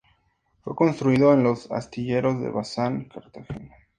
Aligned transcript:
Fue 0.63 0.73
construido 0.75 1.31
en 1.31 1.43
los 1.43 1.71
astilleros 1.71 2.41
de 2.41 2.49
Bazán, 2.49 3.05
Cartagena. 3.07 3.75